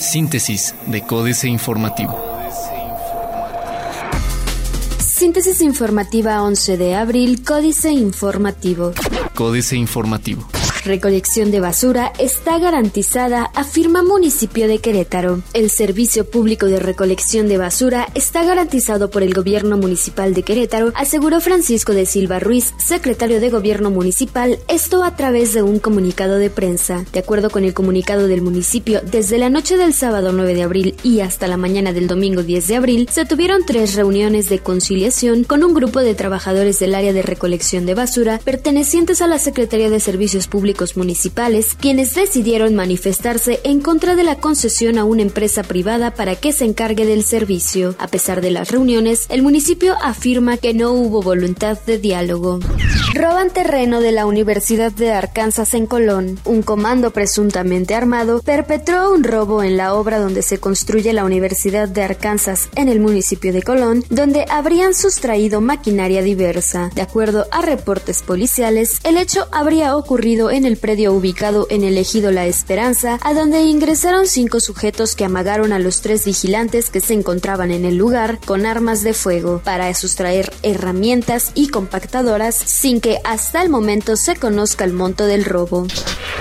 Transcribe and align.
Síntesis 0.00 0.74
de 0.86 1.02
Códice 1.02 1.48
Informativo. 1.48 2.18
Síntesis 4.98 5.60
informativa 5.60 6.42
11 6.42 6.76
de 6.76 6.94
abril, 6.94 7.42
Códice 7.44 7.90
Informativo. 7.90 8.92
Códice 9.34 9.76
Informativo. 9.76 10.46
Recolección 10.88 11.50
de 11.50 11.60
basura 11.60 12.14
está 12.18 12.58
garantizada, 12.58 13.50
afirma 13.54 14.02
municipio 14.02 14.66
de 14.66 14.78
Querétaro. 14.78 15.42
El 15.52 15.68
servicio 15.68 16.30
público 16.30 16.64
de 16.64 16.80
recolección 16.80 17.46
de 17.46 17.58
basura 17.58 18.08
está 18.14 18.42
garantizado 18.42 19.10
por 19.10 19.22
el 19.22 19.34
gobierno 19.34 19.76
municipal 19.76 20.32
de 20.32 20.44
Querétaro, 20.44 20.92
aseguró 20.94 21.42
Francisco 21.42 21.92
de 21.92 22.06
Silva 22.06 22.38
Ruiz, 22.38 22.72
secretario 22.78 23.38
de 23.38 23.50
gobierno 23.50 23.90
municipal, 23.90 24.60
esto 24.66 25.04
a 25.04 25.14
través 25.14 25.52
de 25.52 25.62
un 25.62 25.78
comunicado 25.78 26.38
de 26.38 26.48
prensa. 26.48 27.04
De 27.12 27.20
acuerdo 27.20 27.50
con 27.50 27.64
el 27.64 27.74
comunicado 27.74 28.26
del 28.26 28.40
municipio, 28.40 29.02
desde 29.02 29.36
la 29.36 29.50
noche 29.50 29.76
del 29.76 29.92
sábado 29.92 30.32
9 30.32 30.54
de 30.54 30.62
abril 30.62 30.94
y 31.02 31.20
hasta 31.20 31.48
la 31.48 31.58
mañana 31.58 31.92
del 31.92 32.06
domingo 32.06 32.42
10 32.42 32.66
de 32.66 32.76
abril, 32.76 33.08
se 33.12 33.26
tuvieron 33.26 33.66
tres 33.66 33.94
reuniones 33.94 34.48
de 34.48 34.60
conciliación 34.60 35.44
con 35.44 35.64
un 35.64 35.74
grupo 35.74 36.00
de 36.00 36.14
trabajadores 36.14 36.78
del 36.78 36.94
área 36.94 37.12
de 37.12 37.20
recolección 37.20 37.84
de 37.84 37.92
basura 37.92 38.40
pertenecientes 38.42 39.20
a 39.20 39.26
la 39.26 39.38
Secretaría 39.38 39.90
de 39.90 40.00
Servicios 40.00 40.48
Públicos 40.48 40.77
municipales, 40.96 41.74
quienes 41.78 42.14
decidieron 42.14 42.74
manifestarse 42.74 43.60
en 43.64 43.80
contra 43.80 44.14
de 44.14 44.24
la 44.24 44.36
concesión 44.36 44.98
a 44.98 45.04
una 45.04 45.22
empresa 45.22 45.62
privada 45.62 46.14
para 46.14 46.36
que 46.36 46.52
se 46.52 46.64
encargue 46.64 47.06
del 47.06 47.24
servicio. 47.24 47.94
A 47.98 48.08
pesar 48.08 48.40
de 48.40 48.50
las 48.50 48.70
reuniones, 48.70 49.26
el 49.28 49.42
municipio 49.42 49.96
afirma 50.02 50.56
que 50.56 50.74
no 50.74 50.92
hubo 50.92 51.22
voluntad 51.22 51.78
de 51.86 51.98
diálogo. 51.98 52.60
Roban 53.14 53.50
terreno 53.50 54.00
de 54.00 54.12
la 54.12 54.26
Universidad 54.26 54.92
de 54.92 55.10
Arkansas 55.10 55.74
en 55.74 55.86
Colón. 55.86 56.38
Un 56.44 56.62
comando 56.62 57.10
presuntamente 57.10 57.94
armado 57.94 58.42
perpetró 58.42 59.12
un 59.12 59.24
robo 59.24 59.62
en 59.62 59.76
la 59.76 59.94
obra 59.94 60.18
donde 60.18 60.42
se 60.42 60.58
construye 60.58 61.12
la 61.12 61.24
Universidad 61.24 61.88
de 61.88 62.02
Arkansas 62.02 62.68
en 62.76 62.88
el 62.88 63.00
municipio 63.00 63.52
de 63.52 63.62
Colón, 63.62 64.04
donde 64.10 64.44
habrían 64.50 64.94
sustraído 64.94 65.60
maquinaria 65.60 66.22
diversa. 66.22 66.90
De 66.94 67.02
acuerdo 67.02 67.46
a 67.50 67.62
reportes 67.62 68.22
policiales, 68.22 69.00
el 69.04 69.16
hecho 69.16 69.48
habría 69.52 69.96
ocurrido 69.96 70.50
en 70.50 70.64
el 70.68 70.76
predio 70.76 71.14
ubicado 71.14 71.66
en 71.70 71.82
el 71.82 71.96
ejido 71.96 72.30
La 72.30 72.46
Esperanza, 72.46 73.18
a 73.22 73.32
donde 73.32 73.62
ingresaron 73.62 74.26
cinco 74.26 74.60
sujetos 74.60 75.16
que 75.16 75.24
amagaron 75.24 75.72
a 75.72 75.78
los 75.78 76.02
tres 76.02 76.26
vigilantes 76.26 76.90
que 76.90 77.00
se 77.00 77.14
encontraban 77.14 77.70
en 77.70 77.86
el 77.86 77.96
lugar 77.96 78.38
con 78.44 78.66
armas 78.66 79.02
de 79.02 79.14
fuego 79.14 79.62
para 79.64 79.92
sustraer 79.94 80.52
herramientas 80.62 81.52
y 81.54 81.68
compactadoras 81.68 82.54
sin 82.54 83.00
que 83.00 83.18
hasta 83.24 83.62
el 83.62 83.70
momento 83.70 84.14
se 84.16 84.36
conozca 84.36 84.84
el 84.84 84.92
monto 84.92 85.24
del 85.26 85.44
robo. 85.44 85.86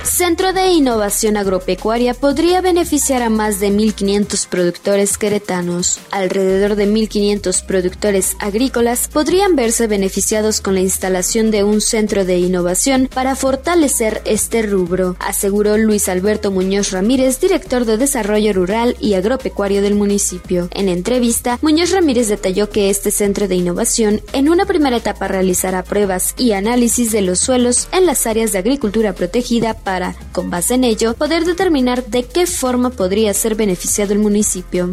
Centro 0.04 0.54
de 0.54 0.68
Innovación 0.68 1.38
Agropecuaria 1.38 2.14
podría 2.14 2.62
beneficiar 2.62 3.22
a 3.22 3.30
más 3.30 3.60
de 3.60 3.72
1.500 3.72 4.48
productores 4.48 5.18
queretanos. 5.18 6.00
Alrededor 6.12 6.76
de 6.76 6.88
1.500 6.88 7.66
productores 7.66 8.36
agrícolas 8.40 9.10
podrían 9.10 9.56
verse 9.56 9.88
beneficiados 9.88 10.62
con 10.62 10.76
la 10.76 10.82
instalación 10.82 11.52
de 11.52 11.64
un 11.64 11.82
centro 11.82 12.26
de 12.26 12.38
innovación 12.38 13.10
para 13.14 13.36
fortalecer 13.36 14.07
este 14.26 14.62
rubro, 14.62 15.16
aseguró 15.20 15.78
Luis 15.78 16.10
Alberto 16.10 16.52
Muñoz 16.52 16.92
Ramírez, 16.92 17.40
director 17.40 17.86
de 17.86 17.98
Desarrollo 17.98 18.54
Rural 18.54 18.96
y 19.00 19.14
Agropecuario 19.14 19.82
del 19.82 19.96
municipio. 19.96 20.70
En 20.72 20.90
entrevista, 20.90 21.60
Muñoz 21.62 21.92
Ramírez 21.92 22.28
detalló 22.28 22.70
que 22.70 22.90
este 22.90 23.12
centro 23.12 23.48
de 23.48 23.56
innovación 23.56 24.22
en 24.34 24.50
una 24.50 24.66
primera 24.66 24.98
etapa 24.98 25.28
realizará 25.28 25.84
pruebas 25.84 26.34
y 26.38 26.54
análisis 26.54 27.12
de 27.12 27.22
los 27.22 27.40
suelos 27.40 27.88
en 27.92 28.06
las 28.06 28.26
áreas 28.28 28.52
de 28.52 28.60
agricultura 28.60 29.14
protegida 29.14 29.74
para, 29.74 30.16
con 30.32 30.50
base 30.50 30.76
en 30.76 30.84
ello, 30.84 31.14
poder 31.14 31.46
determinar 31.46 32.06
de 32.06 32.24
qué 32.24 32.48
forma 32.48 32.90
podría 32.90 33.34
ser 33.34 33.56
beneficiado 33.56 34.14
el 34.14 34.20
municipio. 34.20 34.90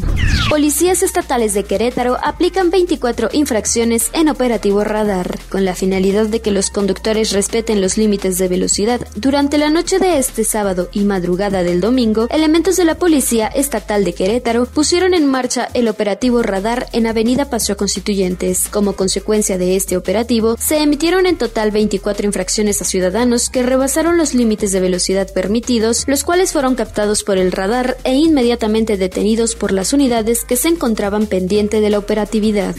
Policías 0.48 1.02
estatales 1.02 1.54
de 1.54 1.64
Querétaro 1.64 2.16
aplican 2.22 2.70
24 2.70 3.28
infracciones 3.32 4.10
en 4.12 4.28
operativo 4.28 4.84
radar, 4.84 5.38
con 5.50 5.64
la 5.64 5.74
finalidad 5.74 6.26
de 6.26 6.40
que 6.40 6.50
los 6.50 6.70
conductores 6.70 7.32
respeten 7.32 7.80
los 7.80 7.96
límites 7.96 8.38
de 8.38 8.48
velocidad 8.48 9.03
durante 9.14 9.58
la 9.58 9.70
noche 9.70 9.98
de 9.98 10.18
este 10.18 10.44
sábado 10.44 10.88
y 10.92 11.04
madrugada 11.04 11.62
del 11.62 11.80
domingo, 11.80 12.26
elementos 12.30 12.76
de 12.76 12.84
la 12.84 12.96
Policía 12.96 13.46
Estatal 13.46 14.04
de 14.04 14.12
Querétaro 14.12 14.66
pusieron 14.66 15.14
en 15.14 15.26
marcha 15.26 15.68
el 15.74 15.88
operativo 15.88 16.42
radar 16.42 16.88
en 16.92 17.06
Avenida 17.06 17.50
Paseo 17.50 17.76
Constituyentes. 17.76 18.68
Como 18.68 18.94
consecuencia 18.94 19.58
de 19.58 19.76
este 19.76 19.96
operativo, 19.96 20.56
se 20.58 20.78
emitieron 20.78 21.26
en 21.26 21.36
total 21.36 21.70
24 21.70 22.26
infracciones 22.26 22.80
a 22.82 22.84
ciudadanos 22.84 23.50
que 23.50 23.62
rebasaron 23.62 24.18
los 24.18 24.34
límites 24.34 24.72
de 24.72 24.80
velocidad 24.80 25.32
permitidos, 25.32 26.04
los 26.06 26.24
cuales 26.24 26.52
fueron 26.52 26.74
captados 26.74 27.22
por 27.22 27.38
el 27.38 27.52
radar 27.52 27.96
e 28.04 28.14
inmediatamente 28.14 28.96
detenidos 28.96 29.54
por 29.54 29.72
las 29.72 29.92
unidades 29.92 30.44
que 30.44 30.56
se 30.56 30.68
encontraban 30.68 31.26
pendiente 31.26 31.80
de 31.80 31.90
la 31.90 31.98
operatividad. 31.98 32.74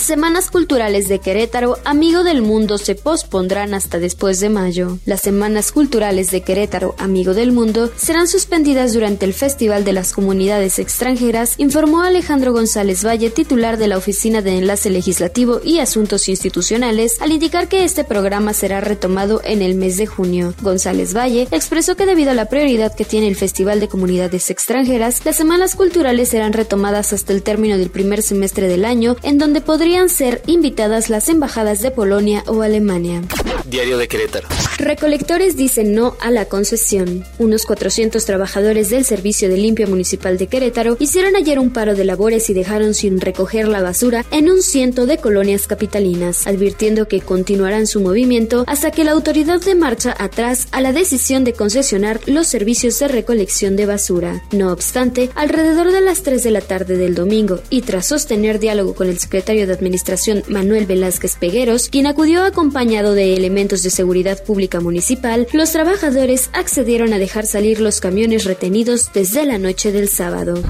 Semanas 0.00 0.50
Culturales 0.50 1.08
de 1.08 1.18
Querétaro, 1.18 1.78
Amigo 1.84 2.24
del 2.24 2.42
Mundo, 2.42 2.78
se 2.78 2.94
pospondrán 2.94 3.72
hasta 3.74 3.98
después 3.98 4.40
de 4.40 4.50
mayo. 4.50 4.98
Las 5.06 5.22
semanas 5.22 5.63
culturales 5.72 6.30
de 6.30 6.42
Querétaro, 6.42 6.94
Amigo 6.98 7.34
del 7.34 7.52
Mundo, 7.52 7.90
serán 7.96 8.28
suspendidas 8.28 8.92
durante 8.92 9.24
el 9.24 9.34
Festival 9.34 9.84
de 9.84 9.92
las 9.92 10.12
Comunidades 10.12 10.78
Extranjeras, 10.78 11.54
informó 11.58 12.02
Alejandro 12.02 12.52
González 12.52 13.04
Valle, 13.04 13.30
titular 13.30 13.76
de 13.76 13.88
la 13.88 13.96
Oficina 13.96 14.42
de 14.42 14.58
Enlace 14.58 14.90
Legislativo 14.90 15.60
y 15.64 15.78
Asuntos 15.78 16.28
Institucionales, 16.28 17.20
al 17.20 17.32
indicar 17.32 17.68
que 17.68 17.84
este 17.84 18.04
programa 18.04 18.52
será 18.52 18.80
retomado 18.80 19.40
en 19.44 19.62
el 19.62 19.74
mes 19.74 19.96
de 19.96 20.06
junio. 20.06 20.54
González 20.62 21.14
Valle 21.14 21.48
expresó 21.50 21.96
que 21.96 22.06
debido 22.06 22.30
a 22.30 22.34
la 22.34 22.48
prioridad 22.48 22.94
que 22.94 23.04
tiene 23.04 23.28
el 23.28 23.36
Festival 23.36 23.80
de 23.80 23.88
Comunidades 23.88 24.50
Extranjeras, 24.50 25.24
las 25.24 25.36
semanas 25.36 25.74
culturales 25.74 26.28
serán 26.28 26.52
retomadas 26.52 27.12
hasta 27.12 27.32
el 27.32 27.42
término 27.42 27.78
del 27.78 27.90
primer 27.90 28.22
semestre 28.22 28.68
del 28.68 28.84
año, 28.84 29.16
en 29.22 29.38
donde 29.38 29.60
podrían 29.60 30.08
ser 30.08 30.42
invitadas 30.46 31.10
las 31.10 31.28
embajadas 31.28 31.80
de 31.80 31.90
Polonia 31.90 32.44
o 32.46 32.62
Alemania. 32.62 33.22
Diario 33.66 33.98
de 33.98 34.08
Querétaro. 34.08 34.48
Recolectores 34.84 35.56
dicen 35.56 35.94
no 35.94 36.14
a 36.20 36.30
la 36.30 36.44
concesión. 36.44 37.24
Unos 37.38 37.64
400 37.64 38.22
trabajadores 38.22 38.90
del 38.90 39.06
Servicio 39.06 39.48
de 39.48 39.56
Limpia 39.56 39.86
Municipal 39.86 40.36
de 40.36 40.46
Querétaro 40.46 40.98
hicieron 41.00 41.36
ayer 41.36 41.58
un 41.58 41.72
paro 41.72 41.94
de 41.94 42.04
labores 42.04 42.50
y 42.50 42.52
dejaron 42.52 42.92
sin 42.92 43.18
recoger 43.18 43.66
la 43.66 43.80
basura 43.80 44.26
en 44.30 44.50
un 44.50 44.60
ciento 44.60 45.06
de 45.06 45.16
colonias 45.16 45.66
capitalinas, 45.66 46.46
advirtiendo 46.46 47.08
que 47.08 47.22
continuarán 47.22 47.86
su 47.86 48.02
movimiento 48.02 48.64
hasta 48.66 48.90
que 48.90 49.04
la 49.04 49.12
autoridad 49.12 49.58
de 49.62 49.74
marcha 49.74 50.14
atrás 50.18 50.68
a 50.70 50.82
la 50.82 50.92
decisión 50.92 51.44
de 51.44 51.54
concesionar 51.54 52.20
los 52.26 52.46
servicios 52.46 52.98
de 52.98 53.08
recolección 53.08 53.76
de 53.76 53.86
basura. 53.86 54.42
No 54.52 54.70
obstante, 54.70 55.30
alrededor 55.34 55.92
de 55.92 56.02
las 56.02 56.22
3 56.22 56.42
de 56.42 56.50
la 56.50 56.60
tarde 56.60 56.98
del 56.98 57.14
domingo 57.14 57.58
y 57.70 57.80
tras 57.80 58.04
sostener 58.08 58.58
diálogo 58.58 58.94
con 58.94 59.08
el 59.08 59.18
secretario 59.18 59.66
de 59.66 59.72
Administración 59.72 60.42
Manuel 60.48 60.84
Velázquez 60.84 61.36
Pegueros, 61.36 61.88
quien 61.88 62.06
acudió 62.06 62.42
acompañado 62.42 63.14
de 63.14 63.34
elementos 63.34 63.82
de 63.82 63.88
seguridad 63.88 64.44
pública 64.44 64.73
municipal, 64.80 65.46
los 65.52 65.72
trabajadores 65.72 66.50
accedieron 66.52 67.12
a 67.12 67.18
dejar 67.18 67.46
salir 67.46 67.80
los 67.80 68.00
camiones 68.00 68.44
retenidos 68.44 69.10
desde 69.12 69.44
la 69.46 69.58
noche 69.58 69.92
del 69.92 70.08
sábado. 70.08 70.62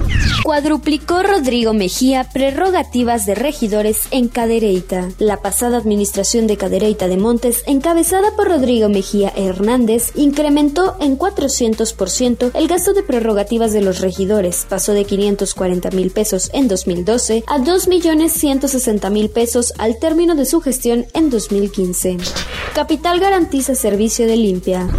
Cuadruplicó 0.43 1.23
Rodrigo 1.23 1.73
Mejía 1.73 2.29
prerrogativas 2.31 3.25
de 3.25 3.35
regidores 3.35 4.07
en 4.11 4.27
Cadereyta. 4.27 5.09
La 5.19 5.41
pasada 5.41 5.77
administración 5.77 6.47
de 6.47 6.57
Cadereyta 6.57 7.07
de 7.07 7.17
Montes, 7.17 7.63
encabezada 7.65 8.35
por 8.35 8.47
Rodrigo 8.47 8.89
Mejía 8.89 9.31
Hernández, 9.35 10.11
incrementó 10.15 10.95
en 10.99 11.17
400% 11.17 12.51
el 12.53 12.67
gasto 12.67 12.93
de 12.93 13.03
prerrogativas 13.03 13.73
de 13.73 13.81
los 13.81 14.01
regidores. 14.01 14.65
Pasó 14.69 14.93
de 14.93 15.05
540 15.05 15.91
mil 15.91 16.11
pesos 16.11 16.49
en 16.53 16.67
2012 16.67 17.43
a 17.47 17.59
2 17.59 17.87
millones 17.87 18.33
160 18.33 19.09
mil 19.09 19.29
pesos 19.29 19.73
al 19.77 19.97
término 19.99 20.35
de 20.35 20.45
su 20.45 20.61
gestión 20.61 21.05
en 21.13 21.29
2015. 21.29 22.17
Capital 22.73 23.19
garantiza 23.19 23.75
servicio 23.85 24.25
de 24.25 24.35
limpia. 24.35 24.89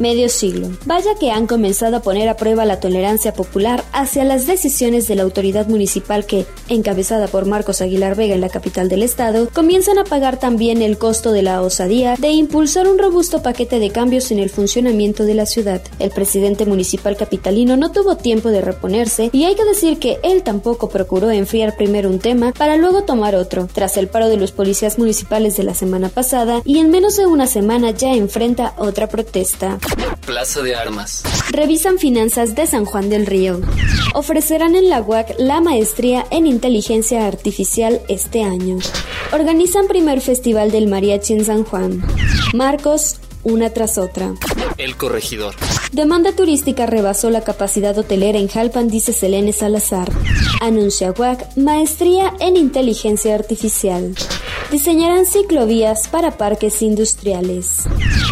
Medio 0.00 0.28
siglo. 0.28 0.68
Vaya 0.84 1.16
que 1.18 1.32
han 1.32 1.48
comenzado 1.48 1.96
a 1.96 2.02
poner 2.02 2.28
a 2.28 2.36
prueba 2.36 2.64
la 2.64 2.78
tolerancia 2.78 3.32
popular 3.32 3.82
hacia 3.92 4.22
las 4.22 4.46
decisiones 4.46 5.08
de 5.08 5.16
la 5.16 5.24
autoridad 5.24 5.66
municipal 5.66 6.26
que, 6.26 6.46
encabezada 6.68 7.26
por 7.26 7.44
Marcos 7.46 7.80
Aguilar 7.80 8.14
Vega 8.14 8.36
en 8.36 8.40
la 8.40 8.48
capital 8.48 8.88
del 8.88 9.02
estado, 9.02 9.48
comienzan 9.52 9.98
a 9.98 10.04
pagar 10.04 10.38
también 10.38 10.80
el 10.80 10.96
costo 10.96 11.32
de 11.32 11.42
la 11.42 11.60
osadía 11.60 12.14
de 12.18 12.28
impulsar 12.28 12.86
un 12.86 12.98
robusto 12.98 13.42
paquete 13.42 13.80
de 13.80 13.90
cambios 13.90 14.30
en 14.30 14.38
el 14.38 14.50
funcionamiento 14.50 15.24
de 15.24 15.34
la 15.34 15.46
ciudad. 15.46 15.82
El 15.98 16.10
presidente 16.10 16.66
municipal 16.66 17.16
capitalino 17.16 17.76
no 17.76 17.90
tuvo 17.90 18.16
tiempo 18.16 18.50
de 18.50 18.60
reponerse 18.60 19.30
y 19.32 19.42
hay 19.42 19.56
que 19.56 19.64
decir 19.64 19.98
que 19.98 20.20
él 20.22 20.44
tampoco 20.44 20.88
procuró 20.88 21.32
enfriar 21.32 21.74
primero 21.74 22.08
un 22.08 22.20
tema 22.20 22.52
para 22.52 22.76
luego 22.76 23.02
tomar 23.02 23.34
otro. 23.34 23.66
Tras 23.72 23.96
el 23.96 24.06
paro 24.06 24.28
de 24.28 24.36
los 24.36 24.52
policías 24.52 25.00
municipales 25.00 25.56
de 25.56 25.64
la 25.64 25.74
semana 25.74 26.10
pasada 26.10 26.62
y 26.64 26.78
en 26.78 26.90
menos 26.90 27.16
de 27.16 27.26
una 27.26 27.48
semana 27.48 27.90
ya 27.90 28.14
enfrenta 28.36 28.74
otra 28.76 29.06
protesta. 29.06 29.78
Plaza 30.26 30.60
de 30.60 30.74
Armas. 30.74 31.22
Revisan 31.52 31.98
finanzas 31.98 32.54
de 32.54 32.66
San 32.66 32.84
Juan 32.84 33.08
del 33.08 33.24
Río. 33.24 33.62
Ofrecerán 34.12 34.74
en 34.74 34.90
la 34.90 35.00
UAC 35.00 35.36
la 35.38 35.62
maestría 35.62 36.26
en 36.30 36.46
inteligencia 36.46 37.26
artificial 37.26 38.02
este 38.10 38.42
año. 38.42 38.76
Organizan 39.32 39.86
primer 39.86 40.20
festival 40.20 40.70
del 40.70 40.86
mariachi 40.86 41.32
en 41.32 41.46
San 41.46 41.64
Juan. 41.64 42.04
Marcos, 42.52 43.20
una 43.42 43.70
tras 43.70 43.96
otra. 43.96 44.34
El 44.76 44.98
corregidor. 44.98 45.54
Demanda 45.92 46.32
turística 46.32 46.84
rebasó 46.84 47.30
la 47.30 47.40
capacidad 47.40 47.96
hotelera 47.96 48.38
en 48.38 48.48
Jalpan, 48.48 48.88
dice 48.88 49.14
Selene 49.14 49.54
Salazar. 49.54 50.12
Anuncia 50.60 51.14
WAC 51.16 51.56
maestría 51.56 52.34
en 52.40 52.58
inteligencia 52.58 53.34
artificial. 53.34 54.14
Diseñarán 54.70 55.26
ciclovías 55.26 56.08
para 56.08 56.36
parques 56.36 56.82
industriales. 56.82 57.84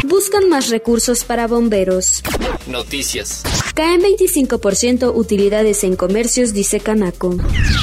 Buscan 0.07 0.49
más 0.49 0.69
recursos 0.69 1.25
para 1.25 1.47
bomberos. 1.47 2.23
Noticias. 2.67 3.43
Caen 3.75 4.03
25% 4.03 5.13
utilidades 5.15 5.85
en 5.85 5.97
comercios, 5.97 6.53
dice 6.53 6.81
Canaco. 6.81 7.37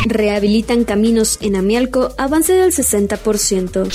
Rehabilitan 0.05 0.83
caminos 0.83 1.37
en 1.41 1.55
Amialco, 1.55 2.13
avance 2.17 2.53
del 2.53 2.71
60%. 2.73 3.89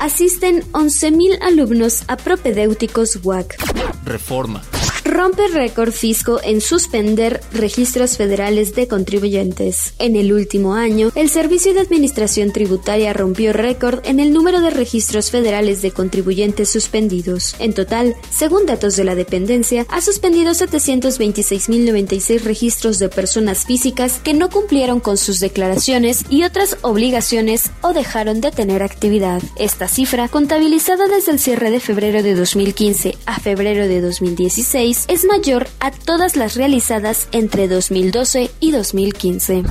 Asisten 0.00 0.62
11.000 0.72 1.38
alumnos 1.40 2.04
a 2.06 2.16
propedéuticos 2.16 3.18
WAC. 3.24 3.56
Reforma 4.04 4.62
rompe 5.06 5.48
récord 5.48 5.92
fisco 5.92 6.40
en 6.42 6.60
suspender 6.60 7.40
registros 7.52 8.16
federales 8.16 8.74
de 8.74 8.88
contribuyentes. 8.88 9.94
En 9.98 10.16
el 10.16 10.32
último 10.32 10.74
año, 10.74 11.10
el 11.14 11.30
Servicio 11.30 11.74
de 11.74 11.80
Administración 11.80 12.52
Tributaria 12.52 13.12
rompió 13.12 13.52
récord 13.52 14.00
en 14.04 14.20
el 14.20 14.32
número 14.32 14.60
de 14.60 14.70
registros 14.70 15.30
federales 15.30 15.82
de 15.82 15.92
contribuyentes 15.92 16.70
suspendidos. 16.70 17.54
En 17.58 17.72
total, 17.72 18.16
según 18.30 18.66
datos 18.66 18.96
de 18.96 19.04
la 19.04 19.14
dependencia, 19.14 19.86
ha 19.88 20.00
suspendido 20.00 20.52
726.096 20.52 22.42
registros 22.42 22.98
de 22.98 23.08
personas 23.08 23.64
físicas 23.64 24.20
que 24.22 24.34
no 24.34 24.50
cumplieron 24.50 25.00
con 25.00 25.16
sus 25.16 25.40
declaraciones 25.40 26.24
y 26.30 26.44
otras 26.44 26.78
obligaciones 26.82 27.70
o 27.82 27.92
dejaron 27.92 28.40
de 28.40 28.50
tener 28.50 28.82
actividad. 28.82 29.42
Esta 29.56 29.88
cifra, 29.88 30.28
contabilizada 30.28 31.06
desde 31.08 31.32
el 31.32 31.38
cierre 31.38 31.70
de 31.70 31.80
febrero 31.80 32.22
de 32.22 32.34
2015 32.34 33.16
a 33.26 33.40
febrero 33.40 33.88
de 33.88 34.00
2016, 34.00 34.95
es 35.08 35.24
mayor 35.24 35.68
a 35.80 35.90
todas 35.90 36.36
las 36.36 36.54
realizadas 36.54 37.28
entre 37.32 37.68
2012 37.68 38.50
y 38.60 38.70
2015. 38.70 39.64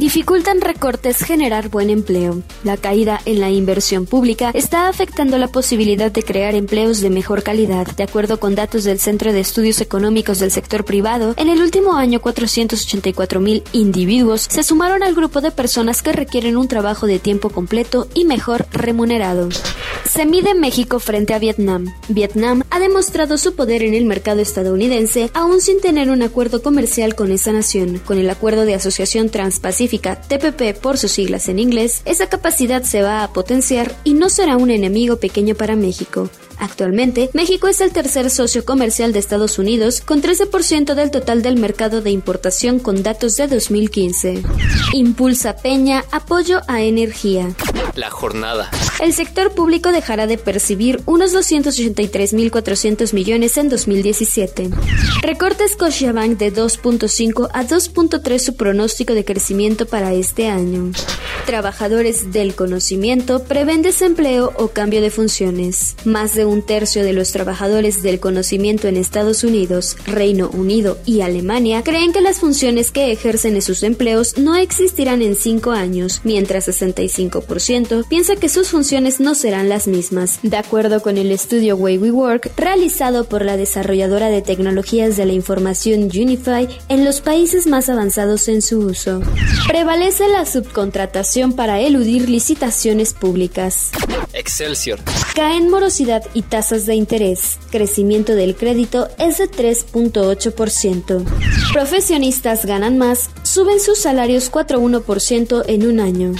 Dificultan 0.00 0.60
recortes 0.60 1.18
generar 1.18 1.68
buen 1.68 1.90
empleo. 1.90 2.42
La 2.64 2.76
caída 2.76 3.20
en 3.24 3.40
la 3.40 3.50
inversión 3.50 4.06
pública 4.06 4.50
está 4.54 4.88
afectando 4.88 5.38
la 5.38 5.48
posibilidad 5.48 6.10
de 6.10 6.22
crear 6.22 6.54
empleos 6.54 7.00
de 7.00 7.10
mejor 7.10 7.42
calidad. 7.42 7.86
De 7.86 8.02
acuerdo 8.02 8.40
con 8.40 8.54
datos 8.54 8.84
del 8.84 8.98
Centro 8.98 9.32
de 9.32 9.40
Estudios 9.40 9.80
Económicos 9.80 10.40
del 10.40 10.50
Sector 10.50 10.84
Privado, 10.84 11.34
en 11.36 11.48
el 11.48 11.62
último 11.62 11.94
año 11.94 12.20
484 12.20 13.40
mil 13.40 13.62
individuos 13.72 14.48
se 14.50 14.64
sumaron 14.64 15.02
al 15.02 15.14
grupo 15.14 15.40
de 15.40 15.52
personas 15.52 16.02
que 16.02 16.12
requieren 16.12 16.56
un 16.56 16.66
trabajo 16.66 17.06
de 17.06 17.18
tiempo 17.18 17.50
completo 17.50 18.08
y 18.14 18.24
mejor 18.24 18.66
remunerado. 18.72 19.48
Se 20.10 20.26
mide 20.26 20.54
México 20.54 20.98
frente 20.98 21.34
a 21.34 21.38
Vietnam. 21.38 21.86
Vietnam 22.08 22.64
ha 22.70 22.80
demostrado 22.80 23.38
su 23.38 23.54
poder 23.54 23.82
en 23.82 23.94
el 23.94 24.04
mercado 24.04 24.40
estadounidense 24.40 24.71
estadounidense, 24.72 25.30
aún 25.34 25.60
sin 25.60 25.80
tener 25.80 26.10
un 26.10 26.22
acuerdo 26.22 26.62
comercial 26.62 27.14
con 27.14 27.30
esa 27.30 27.52
nación. 27.52 27.98
Con 27.98 28.18
el 28.18 28.30
Acuerdo 28.30 28.64
de 28.64 28.74
Asociación 28.74 29.28
Transpacífica, 29.28 30.16
TPP 30.16 30.80
por 30.80 30.98
sus 30.98 31.12
siglas 31.12 31.48
en 31.48 31.58
inglés, 31.58 32.02
esa 32.04 32.28
capacidad 32.28 32.82
se 32.82 33.02
va 33.02 33.22
a 33.22 33.32
potenciar 33.32 33.94
y 34.04 34.14
no 34.14 34.30
será 34.30 34.56
un 34.56 34.70
enemigo 34.70 35.16
pequeño 35.16 35.54
para 35.54 35.76
México. 35.76 36.30
Actualmente, 36.58 37.28
México 37.34 37.68
es 37.68 37.80
el 37.80 37.92
tercer 37.92 38.30
socio 38.30 38.64
comercial 38.64 39.12
de 39.12 39.18
Estados 39.18 39.58
Unidos, 39.58 40.00
con 40.00 40.22
13% 40.22 40.94
del 40.94 41.10
total 41.10 41.42
del 41.42 41.58
mercado 41.58 42.00
de 42.00 42.10
importación 42.10 42.78
con 42.78 43.02
datos 43.02 43.36
de 43.36 43.48
2015. 43.48 44.42
Impulsa 44.94 45.56
Peña 45.56 46.04
apoyo 46.12 46.60
a 46.68 46.82
energía. 46.82 47.54
La 47.94 48.08
jornada. 48.10 48.70
El 49.00 49.12
sector 49.12 49.52
público 49.52 49.92
dejará 49.92 50.26
de 50.26 50.38
percibir 50.38 51.02
unos 51.04 51.34
283.400 51.34 53.12
millones 53.12 53.58
en 53.58 53.68
2017. 53.68 54.70
Recorta 55.20 55.68
Scotiabank 55.68 56.38
de 56.38 56.54
2.5 56.54 57.50
a 57.52 57.64
2.3 57.64 58.38
su 58.38 58.56
pronóstico 58.56 59.12
de 59.12 59.24
crecimiento 59.24 59.86
para 59.86 60.14
este 60.14 60.48
año. 60.48 60.92
Trabajadores 61.44 62.32
del 62.32 62.54
conocimiento 62.54 63.42
prevén 63.44 63.82
desempleo 63.82 64.52
o 64.56 64.68
cambio 64.68 65.02
de 65.02 65.10
funciones. 65.10 65.96
Más 66.04 66.34
de 66.34 66.44
un 66.46 66.62
tercio 66.62 67.04
de 67.04 67.12
los 67.12 67.32
trabajadores 67.32 68.02
del 68.02 68.20
conocimiento 68.20 68.88
en 68.88 68.96
Estados 68.96 69.44
Unidos, 69.44 69.96
Reino 70.06 70.48
Unido 70.50 70.98
y 71.04 71.20
Alemania 71.20 71.82
creen 71.82 72.12
que 72.12 72.20
las 72.20 72.38
funciones 72.38 72.90
que 72.90 73.12
ejercen 73.12 73.56
en 73.56 73.62
sus 73.62 73.82
empleos 73.82 74.38
no 74.38 74.56
existirán 74.56 75.20
en 75.20 75.34
cinco 75.34 75.72
años, 75.72 76.20
mientras 76.24 76.68
65% 76.68 77.81
piensa 78.08 78.36
que 78.36 78.48
sus 78.48 78.68
funciones 78.68 79.20
no 79.20 79.34
serán 79.34 79.68
las 79.68 79.86
mismas. 79.86 80.38
De 80.42 80.56
acuerdo 80.56 81.02
con 81.02 81.18
el 81.18 81.30
estudio 81.30 81.76
Way 81.76 81.98
We 81.98 82.10
Work, 82.10 82.52
realizado 82.56 83.24
por 83.24 83.44
la 83.44 83.56
desarrolladora 83.56 84.28
de 84.28 84.42
tecnologías 84.42 85.16
de 85.16 85.26
la 85.26 85.32
información 85.32 86.04
Unify 86.04 86.68
en 86.88 87.04
los 87.04 87.20
países 87.20 87.66
más 87.66 87.88
avanzados 87.88 88.48
en 88.48 88.62
su 88.62 88.80
uso. 88.80 89.20
Prevalece 89.68 90.28
la 90.28 90.46
subcontratación 90.46 91.52
para 91.52 91.80
eludir 91.80 92.28
licitaciones 92.28 93.14
públicas. 93.14 93.90
Excelsior. 94.32 94.98
Caen 95.34 95.68
morosidad 95.70 96.22
y 96.34 96.42
tasas 96.42 96.86
de 96.86 96.94
interés. 96.94 97.58
Crecimiento 97.70 98.34
del 98.34 98.56
crédito 98.56 99.08
es 99.18 99.38
de 99.38 99.50
3.8%. 99.50 101.24
Profesionistas 101.72 102.66
ganan 102.66 102.98
más, 102.98 103.30
suben 103.42 103.80
sus 103.80 103.98
salarios 103.98 104.50
4.1% 104.50 105.64
en 105.66 105.86
un 105.86 106.00
año. 106.00 106.32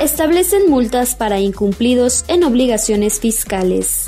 Establecen 0.00 0.68
multas 0.68 1.14
para 1.14 1.38
incumplidos 1.40 2.24
en 2.26 2.42
obligaciones 2.42 3.20
fiscales. 3.20 4.06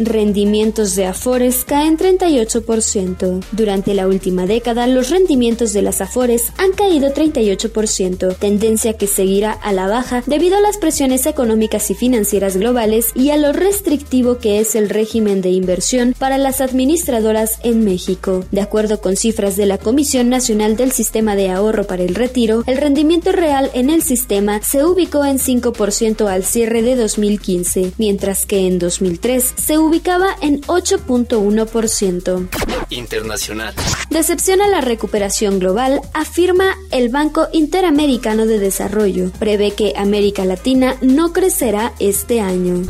Rendimientos 0.00 0.96
de 0.96 1.06
Afores 1.06 1.64
caen 1.64 1.98
38%. 1.98 3.44
Durante 3.52 3.94
la 3.94 4.08
última 4.08 4.46
década, 4.46 4.86
los 4.86 5.10
rendimientos 5.10 5.72
de 5.72 5.82
las 5.82 6.00
Afores 6.00 6.52
han 6.58 6.72
caído 6.72 7.12
38%, 7.12 8.36
tendencia 8.36 8.94
que 8.94 9.06
seguirá 9.06 9.52
a 9.52 9.72
la 9.72 9.86
baja 9.86 10.22
debido 10.26 10.56
a 10.56 10.60
las 10.60 10.78
presiones 10.78 11.26
económicas 11.26 11.90
y 11.90 11.94
financieras 11.94 12.56
globales 12.56 13.10
y 13.14 13.30
a 13.30 13.36
lo 13.36 13.52
restrictivo 13.52 14.38
que 14.38 14.58
es 14.60 14.74
el 14.74 14.88
régimen 14.88 15.42
de 15.42 15.50
inversión 15.50 16.14
para 16.18 16.38
las 16.38 16.60
administradoras 16.60 17.58
en 17.62 17.84
México. 17.84 18.44
De 18.50 18.62
acuerdo 18.62 19.00
con 19.00 19.16
cifras 19.16 19.56
de 19.56 19.66
la 19.66 19.78
Comisión 19.78 20.30
Nacional 20.30 20.76
del 20.76 20.92
Sistema 20.92 21.36
de 21.36 21.50
Ahorro 21.50 21.86
para 21.86 22.02
el 22.02 22.14
Retiro, 22.14 22.64
el 22.66 22.78
rendimiento 22.78 23.32
real 23.32 23.70
en 23.74 23.90
el 23.90 24.02
sistema 24.02 24.60
se 24.62 24.84
ubicó 24.84 25.25
en 25.30 25.38
5% 25.38 26.26
al 26.26 26.44
cierre 26.44 26.82
de 26.82 26.96
2015, 26.96 27.92
mientras 27.98 28.46
que 28.46 28.66
en 28.66 28.78
2003 28.78 29.54
se 29.56 29.78
ubicaba 29.78 30.28
en 30.40 30.60
8.1%. 30.62 32.48
Internacional. 32.90 33.74
Decepciona 34.10 34.68
la 34.68 34.80
recuperación 34.80 35.58
global, 35.58 36.00
afirma 36.14 36.76
el 36.90 37.08
Banco 37.08 37.48
Interamericano 37.52 38.46
de 38.46 38.58
Desarrollo. 38.58 39.30
Prevé 39.38 39.72
que 39.72 39.92
América 39.96 40.44
Latina 40.44 40.96
no 41.00 41.32
crecerá 41.32 41.92
este 41.98 42.40
año. 42.40 42.82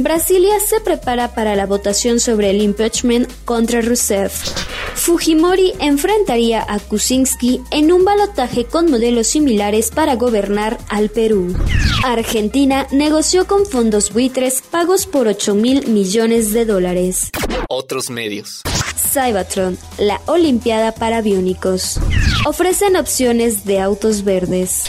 Brasilia 0.00 0.60
se 0.60 0.80
prepara 0.80 1.34
para 1.34 1.56
la 1.56 1.66
votación 1.66 2.20
sobre 2.20 2.50
el 2.50 2.62
impeachment 2.62 3.30
contra 3.44 3.80
Rousseff. 3.80 4.77
Fujimori 4.98 5.72
enfrentaría 5.78 6.66
a 6.68 6.80
Kuczynski 6.80 7.62
en 7.70 7.92
un 7.92 8.04
balotaje 8.04 8.64
con 8.64 8.90
modelos 8.90 9.28
similares 9.28 9.90
para 9.90 10.16
gobernar 10.16 10.76
al 10.88 11.08
Perú. 11.08 11.56
Argentina 12.04 12.86
negoció 12.90 13.46
con 13.46 13.64
fondos 13.64 14.12
buitres 14.12 14.60
pagos 14.60 15.06
por 15.06 15.28
8 15.28 15.54
mil 15.54 15.86
millones 15.86 16.52
de 16.52 16.64
dólares. 16.64 17.30
Otros 17.68 18.10
medios. 18.10 18.62
Cybertron, 18.96 19.78
la 19.98 20.20
Olimpiada 20.26 20.92
para 20.92 21.22
Biónicos. 21.22 22.00
Ofrecen 22.44 22.96
opciones 22.96 23.64
de 23.64 23.80
autos 23.80 24.24
verdes. 24.24 24.84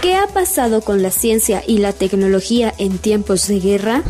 ¿Qué 0.00 0.16
ha 0.16 0.26
pasado 0.26 0.80
con 0.80 1.02
la 1.02 1.10
ciencia 1.10 1.62
y 1.66 1.78
la 1.78 1.92
tecnología 1.92 2.74
en 2.78 2.98
tiempos 2.98 3.46
de 3.46 3.60
guerra? 3.60 4.02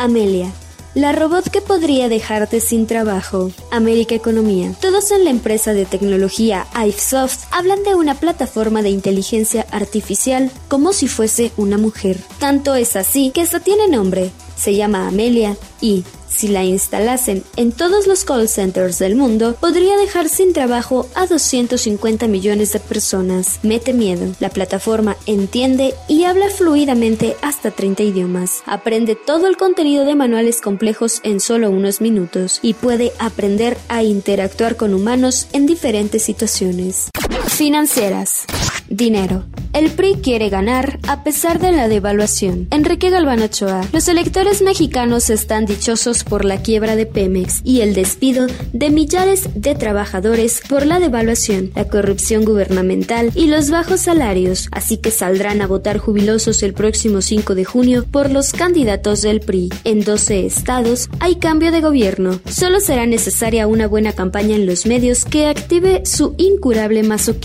Amelia, 0.00 0.50
la 0.94 1.12
robot 1.12 1.50
que 1.50 1.60
podría 1.60 2.08
dejarte 2.08 2.60
sin 2.60 2.86
trabajo. 2.86 3.50
América 3.70 4.14
Economía. 4.14 4.72
Todos 4.80 5.10
en 5.10 5.24
la 5.24 5.30
empresa 5.30 5.74
de 5.74 5.86
tecnología 5.86 6.66
iFsoft 6.86 7.44
hablan 7.50 7.82
de 7.82 7.94
una 7.94 8.14
plataforma 8.14 8.82
de 8.82 8.90
inteligencia 8.90 9.66
artificial 9.70 10.50
como 10.68 10.92
si 10.92 11.08
fuese 11.08 11.52
una 11.56 11.78
mujer. 11.78 12.18
Tanto 12.38 12.74
es 12.76 12.94
así 12.96 13.30
que 13.30 13.42
hasta 13.42 13.60
tiene 13.60 13.88
nombre. 13.88 14.30
Se 14.56 14.74
llama 14.74 15.08
Amelia 15.08 15.56
y, 15.80 16.04
si 16.28 16.48
la 16.48 16.64
instalasen 16.64 17.44
en 17.56 17.70
todos 17.70 18.06
los 18.06 18.24
call 18.24 18.48
centers 18.48 18.98
del 18.98 19.14
mundo, 19.14 19.56
podría 19.60 19.96
dejar 19.96 20.28
sin 20.28 20.52
trabajo 20.52 21.06
a 21.14 21.26
250 21.26 22.26
millones 22.26 22.72
de 22.72 22.80
personas. 22.80 23.60
Mete 23.62 23.92
miedo. 23.92 24.34
La 24.40 24.50
plataforma 24.50 25.16
entiende 25.26 25.94
y 26.08 26.24
habla 26.24 26.50
fluidamente 26.50 27.36
hasta 27.40 27.70
30 27.70 28.02
idiomas. 28.02 28.62
Aprende 28.66 29.14
todo 29.14 29.46
el 29.46 29.56
contenido 29.56 30.04
de 30.04 30.16
manuales 30.16 30.60
complejos 30.60 31.20
en 31.22 31.40
solo 31.40 31.70
unos 31.70 32.00
minutos 32.00 32.58
y 32.62 32.74
puede 32.74 33.12
aprender 33.18 33.78
a 33.88 34.02
interactuar 34.02 34.76
con 34.76 34.94
humanos 34.94 35.46
en 35.52 35.66
diferentes 35.66 36.22
situaciones. 36.22 37.10
Financieras. 37.54 38.46
Dinero. 38.88 39.44
El 39.72 39.90
PRI 39.90 40.14
quiere 40.22 40.50
ganar 40.50 41.00
a 41.08 41.24
pesar 41.24 41.58
de 41.58 41.72
la 41.72 41.88
devaluación. 41.88 42.68
Enrique 42.70 43.10
Galván 43.10 43.42
Ochoa. 43.42 43.84
Los 43.92 44.06
electores 44.06 44.62
mexicanos 44.62 45.30
están 45.30 45.66
dichosos 45.66 46.22
por 46.22 46.44
la 46.44 46.62
quiebra 46.62 46.94
de 46.94 47.06
Pemex 47.06 47.60
y 47.64 47.80
el 47.80 47.92
despido 47.92 48.46
de 48.72 48.90
millares 48.90 49.48
de 49.56 49.74
trabajadores 49.74 50.62
por 50.68 50.86
la 50.86 51.00
devaluación, 51.00 51.72
la 51.74 51.88
corrupción 51.88 52.44
gubernamental 52.44 53.32
y 53.34 53.48
los 53.48 53.70
bajos 53.70 54.02
salarios, 54.02 54.68
así 54.70 54.98
que 54.98 55.10
saldrán 55.10 55.60
a 55.60 55.66
votar 55.66 55.98
jubilosos 55.98 56.62
el 56.62 56.72
próximo 56.72 57.20
5 57.20 57.56
de 57.56 57.64
junio 57.64 58.04
por 58.08 58.30
los 58.30 58.52
candidatos 58.52 59.22
del 59.22 59.40
PRI. 59.40 59.70
En 59.82 60.04
12 60.04 60.46
estados 60.46 61.08
hay 61.18 61.36
cambio 61.36 61.72
de 61.72 61.80
gobierno. 61.80 62.40
Solo 62.48 62.78
será 62.78 63.06
necesaria 63.06 63.66
una 63.66 63.88
buena 63.88 64.12
campaña 64.12 64.54
en 64.54 64.66
los 64.66 64.86
medios 64.86 65.24
que 65.24 65.46
active 65.46 66.02
su 66.04 66.36
incurable 66.38 67.02
masoquismo. 67.02 67.43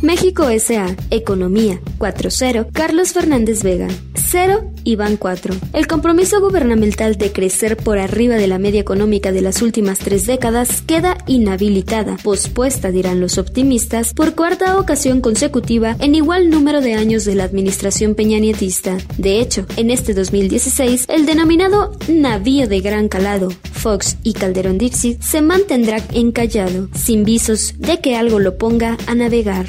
México 0.00 0.48
S.A. 0.48 0.96
Economía 1.10 1.82
4.0 1.98 2.72
Carlos 2.72 3.12
Fernández 3.12 3.62
Vega 3.62 3.88
0 4.14 4.72
4. 5.18 5.54
El 5.72 5.86
compromiso 5.86 6.40
gubernamental 6.40 7.16
de 7.16 7.32
crecer 7.32 7.76
por 7.76 7.98
arriba 7.98 8.36
de 8.36 8.46
la 8.46 8.58
media 8.58 8.80
económica 8.80 9.32
de 9.32 9.40
las 9.40 9.62
últimas 9.62 9.98
tres 9.98 10.26
décadas 10.26 10.82
queda 10.82 11.18
inhabilitada, 11.26 12.16
pospuesta, 12.22 12.90
dirán 12.90 13.20
los 13.20 13.38
optimistas, 13.38 14.14
por 14.14 14.34
cuarta 14.34 14.78
ocasión 14.78 15.20
consecutiva 15.20 15.96
en 16.00 16.14
igual 16.14 16.50
número 16.50 16.80
de 16.80 16.94
años 16.94 17.24
de 17.24 17.34
la 17.34 17.44
administración 17.44 18.14
peñanietista. 18.14 18.98
De 19.18 19.40
hecho, 19.40 19.66
en 19.76 19.90
este 19.90 20.14
2016, 20.14 21.06
el 21.08 21.26
denominado 21.26 21.92
navío 22.08 22.68
de 22.68 22.80
gran 22.80 23.08
calado, 23.08 23.50
Fox 23.72 24.16
y 24.22 24.34
Calderón 24.34 24.78
Dixit, 24.78 25.20
se 25.22 25.40
mantendrá 25.40 25.98
encallado, 26.12 26.88
sin 26.94 27.24
visos 27.24 27.74
de 27.78 28.00
que 28.00 28.16
algo 28.16 28.38
lo 28.38 28.58
ponga 28.58 28.96
a 29.06 29.14
navegar. 29.14 29.66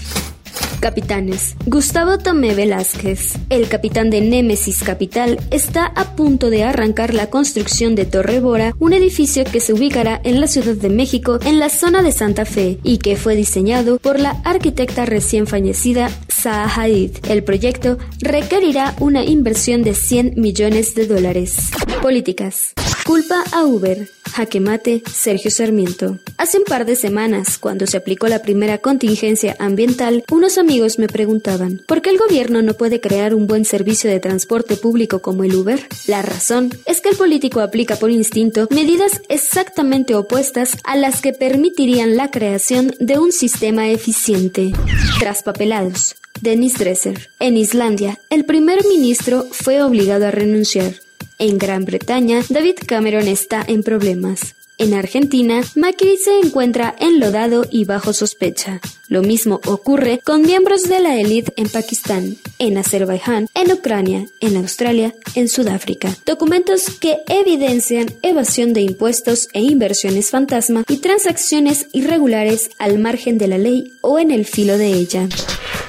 Capitanes. 0.81 1.55
Gustavo 1.67 2.17
Tomé 2.17 2.55
Velázquez, 2.55 3.35
el 3.49 3.69
capitán 3.69 4.09
de 4.09 4.19
Némesis 4.19 4.83
Capital, 4.83 5.39
está 5.51 5.85
a 5.85 6.15
punto 6.15 6.49
de 6.49 6.63
arrancar 6.63 7.13
la 7.13 7.29
construcción 7.29 7.95
de 7.95 8.05
Torre 8.05 8.39
Bora, 8.39 8.73
un 8.79 8.91
edificio 8.91 9.43
que 9.45 9.59
se 9.59 9.73
ubicará 9.73 10.19
en 10.23 10.41
la 10.41 10.47
Ciudad 10.47 10.73
de 10.73 10.89
México, 10.89 11.39
en 11.45 11.59
la 11.59 11.69
zona 11.69 12.01
de 12.01 12.11
Santa 12.11 12.45
Fe, 12.45 12.79
y 12.83 12.97
que 12.97 13.15
fue 13.15 13.35
diseñado 13.35 13.99
por 13.99 14.19
la 14.19 14.31
arquitecta 14.43 15.05
recién 15.05 15.45
fallecida 15.45 16.09
Zaha 16.29 16.67
Hadid. 16.67 17.11
El 17.29 17.43
proyecto 17.43 17.99
requerirá 18.19 18.95
una 18.99 19.23
inversión 19.23 19.83
de 19.83 19.93
100 19.93 20.33
millones 20.35 20.95
de 20.95 21.05
dólares. 21.05 21.69
Políticas. 22.01 22.73
Culpa 23.11 23.43
a 23.51 23.65
Uber. 23.65 24.09
Jaque 24.31 24.61
mate, 24.61 25.03
Sergio 25.13 25.51
Sarmiento. 25.51 26.17
Hace 26.37 26.59
un 26.59 26.63
par 26.63 26.85
de 26.85 26.95
semanas, 26.95 27.57
cuando 27.57 27.85
se 27.85 27.97
aplicó 27.97 28.29
la 28.29 28.41
primera 28.41 28.77
contingencia 28.77 29.53
ambiental, 29.59 30.23
unos 30.31 30.57
amigos 30.57 30.97
me 30.97 31.09
preguntaban, 31.09 31.81
¿por 31.87 32.01
qué 32.01 32.11
el 32.11 32.17
gobierno 32.17 32.61
no 32.61 32.75
puede 32.75 33.01
crear 33.01 33.35
un 33.35 33.47
buen 33.47 33.65
servicio 33.65 34.09
de 34.09 34.21
transporte 34.21 34.77
público 34.77 35.21
como 35.21 35.43
el 35.43 35.53
Uber? 35.53 35.85
La 36.07 36.21
razón 36.21 36.69
es 36.85 37.01
que 37.01 37.09
el 37.09 37.17
político 37.17 37.59
aplica 37.59 37.97
por 37.97 38.11
instinto 38.11 38.69
medidas 38.71 39.21
exactamente 39.27 40.15
opuestas 40.15 40.77
a 40.85 40.95
las 40.95 41.19
que 41.19 41.33
permitirían 41.33 42.15
la 42.15 42.31
creación 42.31 42.95
de 43.01 43.19
un 43.19 43.33
sistema 43.33 43.89
eficiente. 43.89 44.71
Traspapelados. 45.19 46.15
Dennis 46.39 46.75
Dresser. 46.75 47.29
En 47.41 47.57
Islandia, 47.57 48.19
el 48.29 48.45
primer 48.45 48.85
ministro 48.85 49.45
fue 49.51 49.83
obligado 49.83 50.27
a 50.27 50.31
renunciar. 50.31 50.93
En 51.41 51.57
Gran 51.57 51.85
Bretaña, 51.85 52.43
David 52.49 52.75
Cameron 52.85 53.27
está 53.27 53.63
en 53.67 53.81
problemas. 53.81 54.60
En 54.77 54.93
Argentina, 54.93 55.61
Macri 55.75 56.17
se 56.17 56.39
encuentra 56.39 56.95
enlodado 56.99 57.65
y 57.69 57.85
bajo 57.85 58.13
sospecha. 58.13 58.81
Lo 59.07 59.21
mismo 59.21 59.59
ocurre 59.65 60.21
con 60.23 60.41
miembros 60.41 60.83
de 60.83 61.01
la 61.01 61.19
élite 61.19 61.53
en 61.57 61.69
Pakistán, 61.69 62.37
en 62.59 62.77
Azerbaiyán, 62.77 63.47
en 63.53 63.71
Ucrania, 63.71 64.25
en 64.39 64.55
Australia, 64.55 65.13
en 65.35 65.49
Sudáfrica. 65.49 66.15
Documentos 66.25 66.89
que 66.99 67.17
evidencian 67.27 68.07
evasión 68.21 68.73
de 68.73 68.81
impuestos 68.81 69.49
e 69.53 69.61
inversiones 69.61 70.29
fantasma 70.29 70.83
y 70.87 70.97
transacciones 70.97 71.87
irregulares 71.91 72.69
al 72.79 72.99
margen 72.99 73.37
de 73.37 73.47
la 73.49 73.57
ley 73.57 73.93
o 74.01 74.17
en 74.17 74.31
el 74.31 74.45
filo 74.45 74.77
de 74.77 74.93
ella. 74.93 75.27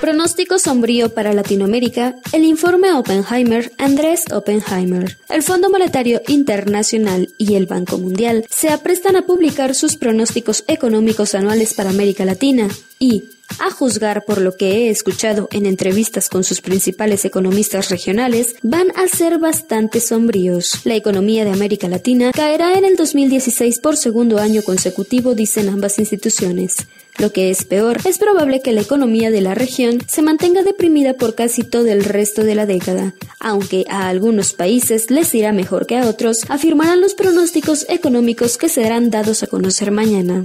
Pronóstico 0.03 0.59
sombrío 0.59 1.15
para 1.15 1.33
Latinoamérica, 1.33 2.17
el 2.33 2.43
informe 2.43 2.93
Oppenheimer 2.93 3.71
Andrés 3.79 4.25
Oppenheimer. 4.33 5.17
El 5.29 5.45
Fondo 5.45 5.71
Monetario 5.71 6.21
Internacional 6.27 7.29
y 7.39 7.55
el 7.55 7.67
Banco 7.67 7.99
Mundial 7.99 8.45
se 8.51 8.69
aprestan 8.73 9.17
a 9.17 9.27
publicar 9.27 9.75
sus 9.75 9.97
pronósticos 9.97 10.65
económicos 10.67 11.35
anuales 11.35 11.75
para 11.75 11.91
América 11.91 12.25
Latina 12.25 12.69
y, 12.99 13.25
a 13.59 13.71
juzgar 13.71 14.25
por 14.25 14.41
lo 14.41 14.57
que 14.57 14.71
he 14.71 14.91
escuchado 14.91 15.49
en 15.53 15.67
entrevistas 15.67 16.29
con 16.29 16.43
sus 16.43 16.61
principales 16.61 17.25
economistas 17.25 17.91
regionales, 17.91 18.57
van 18.63 18.89
a 18.97 19.07
ser 19.09 19.39
bastante 19.39 20.01
sombríos. 20.01 20.81
La 20.85 20.95
economía 20.95 21.45
de 21.45 21.53
América 21.53 21.89
Latina 21.89 22.33
caerá 22.33 22.79
en 22.79 22.85
el 22.85 22.97
2016 22.97 23.79
por 23.81 23.97
segundo 23.97 24.39
año 24.39 24.63
consecutivo, 24.63 25.35
dicen 25.35 25.69
ambas 25.69 25.99
instituciones. 25.99 26.77
Lo 27.19 27.31
que 27.31 27.51
es 27.51 27.65
peor, 27.65 27.99
es 28.05 28.19
probable 28.19 28.63
que 28.63 28.73
la 28.73 28.81
economía 28.81 29.31
de 29.31 29.43
la 29.43 29.55
región 29.55 29.99
se 30.09 30.23
mantenga 30.23 30.63
deprimida 30.63 31.15
por 31.15 31.35
casi 31.35 31.63
todo 31.63 31.87
el 31.87 32.05
resto 32.05 32.43
de 32.43 32.55
la 32.55 32.67
década. 32.67 33.15
Aunque 33.39 33.85
a 33.89 34.09
algunos 34.09 34.55
países 34.55 35.11
les 35.11 35.35
irá 35.35 35.53
mejor 35.53 35.87
que 35.87 35.99
a 35.99 36.09
otros, 36.09 36.49
afirmarán 36.49 37.01
los 37.01 37.15
pronósticos 37.15 37.87
económicos 37.89 38.57
que 38.57 38.69
serán 38.69 39.11
dados 39.11 39.43
a 39.43 39.47
conocer 39.47 39.91
mañana. 39.91 40.43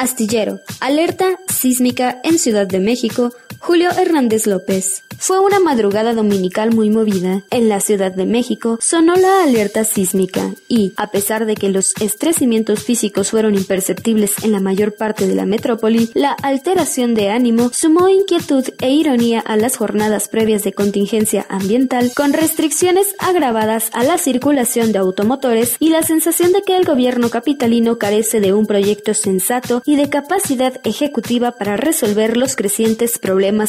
Astillero, 0.00 0.60
alerta 0.80 1.38
sísmica 1.48 2.20
en 2.24 2.38
Ciudad 2.38 2.66
de 2.66 2.80
México, 2.80 3.34
Julio 3.58 3.90
Hernández 3.90 4.46
López. 4.46 5.02
Fue 5.18 5.40
una 5.40 5.60
madrugada 5.60 6.12
dominical 6.12 6.74
muy 6.74 6.90
movida. 6.90 7.42
En 7.50 7.68
la 7.68 7.80
Ciudad 7.80 8.12
de 8.12 8.26
México 8.26 8.78
sonó 8.80 9.16
la 9.16 9.42
alerta 9.42 9.84
sísmica 9.84 10.52
y, 10.68 10.92
a 10.96 11.10
pesar 11.10 11.46
de 11.46 11.54
que 11.54 11.70
los 11.70 11.94
estrecimientos 12.00 12.84
físicos 12.84 13.30
fueron 13.30 13.54
imperceptibles 13.54 14.44
en 14.44 14.52
la 14.52 14.60
mayor 14.60 14.94
parte 14.94 15.26
de 15.26 15.34
la 15.34 15.46
metrópoli, 15.46 16.10
la 16.14 16.32
alteración 16.42 17.14
de 17.14 17.30
ánimo 17.30 17.70
sumó 17.72 18.08
inquietud 18.08 18.64
e 18.80 18.90
ironía 18.90 19.40
a 19.40 19.56
las 19.56 19.76
jornadas 19.76 20.28
previas 20.28 20.64
de 20.64 20.74
contingencia 20.74 21.46
ambiental, 21.48 22.12
con 22.14 22.32
restricciones 22.32 23.14
agravadas 23.18 23.88
a 23.92 24.04
la 24.04 24.18
circulación 24.18 24.92
de 24.92 24.98
automotores 24.98 25.76
y 25.78 25.88
la 25.88 26.02
sensación 26.02 26.52
de 26.52 26.62
que 26.62 26.76
el 26.76 26.84
gobierno 26.84 27.30
capitalino 27.30 27.98
carece 27.98 28.40
de 28.40 28.52
un 28.52 28.66
proyecto 28.66 29.14
sensato 29.14 29.82
y 29.86 29.96
de 29.96 30.10
capacidad 30.10 30.78
ejecutiva 30.84 31.52
para 31.52 31.76
resolver 31.76 32.36
los 32.36 32.54
crecientes 32.54 33.18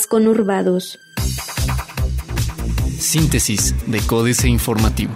conurbados. 0.08 1.00
Síntesis 3.00 3.76
de 3.86 4.00
Códice 4.02 4.48
Informativo. 4.48 5.14